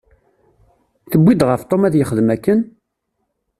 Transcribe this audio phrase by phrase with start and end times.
[1.11, 2.59] Tewwi-d ɣef Tom ad yexdem akken?